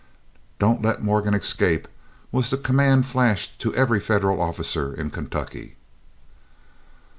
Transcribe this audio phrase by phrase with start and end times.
[0.57, 1.87] "Don't let Morgan escape,"
[2.31, 5.75] was the command flashed to every Federal officer in Kentucky.